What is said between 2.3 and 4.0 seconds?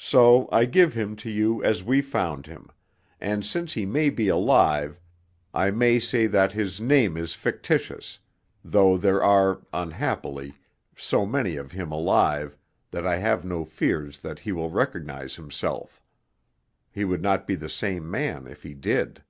him, and since he